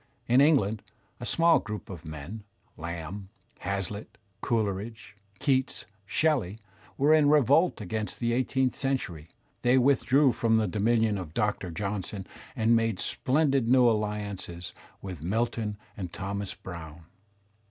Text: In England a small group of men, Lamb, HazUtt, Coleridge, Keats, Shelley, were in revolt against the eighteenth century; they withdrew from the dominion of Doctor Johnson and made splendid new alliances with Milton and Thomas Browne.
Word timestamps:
In 0.27 0.41
England 0.41 0.81
a 1.19 1.27
small 1.27 1.59
group 1.59 1.87
of 1.87 2.05
men, 2.05 2.43
Lamb, 2.75 3.29
HazUtt, 3.61 4.17
Coleridge, 4.41 5.15
Keats, 5.37 5.85
Shelley, 6.07 6.57
were 6.97 7.13
in 7.13 7.29
revolt 7.29 7.79
against 7.81 8.19
the 8.19 8.33
eighteenth 8.33 8.73
century; 8.73 9.27
they 9.61 9.77
withdrew 9.77 10.31
from 10.31 10.57
the 10.57 10.67
dominion 10.67 11.19
of 11.19 11.35
Doctor 11.35 11.69
Johnson 11.69 12.25
and 12.55 12.75
made 12.75 12.99
splendid 12.99 13.69
new 13.69 13.87
alliances 13.87 14.73
with 15.03 15.21
Milton 15.21 15.77
and 15.95 16.11
Thomas 16.11 16.55
Browne. 16.55 17.05